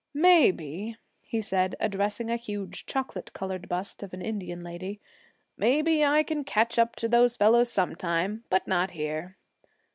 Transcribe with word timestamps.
'Maybe,' 0.15 0.97
he 1.27 1.41
said, 1.41 1.75
addressing 1.79 2.31
a 2.31 2.35
huge 2.35 2.87
chocolate 2.87 3.33
colored 3.33 3.69
bust 3.69 4.01
of 4.01 4.15
an 4.15 4.21
Indian 4.23 4.63
lady, 4.63 4.99
'maybe 5.57 6.03
I 6.03 6.23
can 6.23 6.43
catch 6.43 6.79
up 6.79 6.95
to 6.95 7.07
those 7.07 7.37
fellows 7.37 7.71
some 7.71 7.95
time 7.95 8.43
but 8.49 8.67
not 8.67 8.89
here. 8.97 9.37